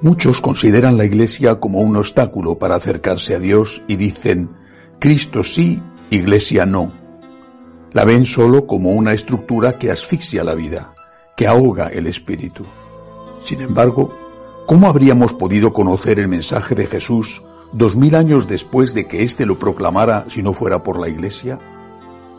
[0.00, 4.50] Muchos consideran la Iglesia como un obstáculo para acercarse a Dios y dicen,
[4.98, 5.80] Cristo sí,
[6.10, 6.92] Iglesia no.
[7.92, 10.92] La ven solo como una estructura que asfixia la vida,
[11.36, 12.64] que ahoga el espíritu.
[13.42, 14.12] Sin embargo,
[14.66, 17.42] ¿cómo habríamos podido conocer el mensaje de Jesús
[17.74, 21.58] dos mil años después de que éste lo proclamara si no fuera por la Iglesia?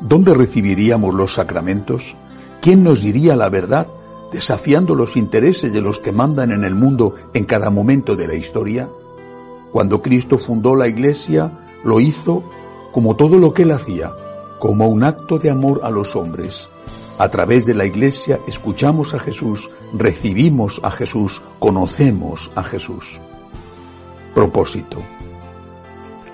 [0.00, 2.14] ¿Dónde recibiríamos los sacramentos?
[2.60, 3.86] ¿Quién nos diría la verdad
[4.30, 8.34] desafiando los intereses de los que mandan en el mundo en cada momento de la
[8.34, 8.90] historia?
[9.72, 11.50] Cuando Cristo fundó la Iglesia,
[11.82, 12.44] lo hizo
[12.92, 14.12] como todo lo que él hacía,
[14.58, 16.68] como un acto de amor a los hombres.
[17.18, 23.18] A través de la Iglesia escuchamos a Jesús, recibimos a Jesús, conocemos a Jesús.
[24.34, 25.02] Propósito.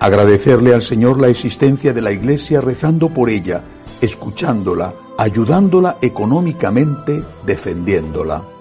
[0.00, 3.64] Agradecerle al Señor la existencia de la Iglesia rezando por ella,
[4.00, 8.57] escuchándola, ayudándola económicamente, defendiéndola.